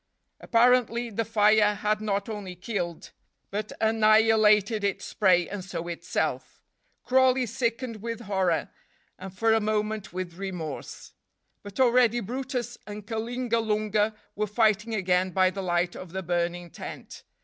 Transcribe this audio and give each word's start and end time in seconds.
Apparently 0.39 1.11
the 1.11 1.23
fire 1.23 1.75
had 1.75 2.01
not 2.01 2.27
only 2.27 2.55
killed, 2.55 3.11
but 3.51 3.71
annihilated 3.79 4.83
its 4.83 5.13
prey 5.13 5.47
and 5.47 5.63
so 5.63 5.87
itself. 5.87 6.63
Crawley 7.03 7.45
sickened 7.45 8.01
with 8.01 8.21
horror, 8.21 8.71
and 9.19 9.31
for 9.31 9.53
a 9.53 9.59
moment 9.61 10.11
with 10.11 10.39
remorse. 10.39 11.13
But 11.61 11.79
already 11.79 12.19
brutus 12.19 12.79
and 12.87 13.05
Kalingalunga 13.05 14.15
were 14.35 14.47
fighting 14.47 14.95
again 14.95 15.29
by 15.33 15.51
the 15.51 15.61
light 15.61 15.95
of 15.95 16.13
the 16.13 16.23
burning 16.23 16.71
tent. 16.71 17.21